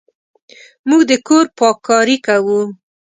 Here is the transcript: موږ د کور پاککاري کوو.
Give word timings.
موږ 0.87 1.01
د 1.09 1.11
کور 1.27 1.45
پاککاري 1.57 2.17
کوو. 2.25 2.61